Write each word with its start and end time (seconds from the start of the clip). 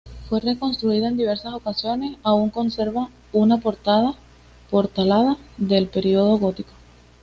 Fue 0.27 0.39
reconstruida 0.39 1.09
en 1.09 1.15
diversas 1.15 1.53
ocasiones; 1.53 2.17
aún 2.23 2.49
conserva 2.49 3.09
una 3.33 3.59
portalada 3.59 5.37
del 5.59 5.89
periodo 5.89 6.39
gótico. 6.39 6.71